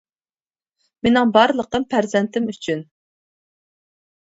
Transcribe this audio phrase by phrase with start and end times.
[1.07, 2.85] مېنىڭ بارلىقىم پەرزەنتىم ئۈچۈن.